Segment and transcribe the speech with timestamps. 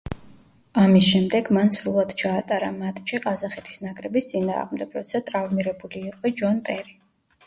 [0.83, 6.97] ამის შემდეგ მან სრულად ჩაატარა მატჩი ყაზახეთის ნაკრების წინააღმდეგ, როცა ტრავმირებული იყო ჯონ ტერი.